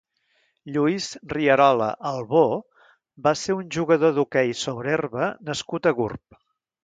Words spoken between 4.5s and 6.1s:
sobre herba nascut a